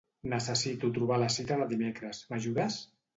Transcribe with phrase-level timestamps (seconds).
[0.31, 2.79] Necessito trobar la cita de dimecres, m'ajudes?